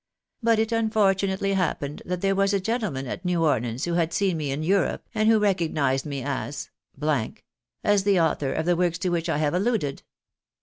[0.41, 4.37] But it unfortunately happened that there was a gentleman at New Orleans who had seen
[4.37, 6.71] me in Europe, and who recognised me as,
[7.83, 10.01] as the author of the works to which I have alluded.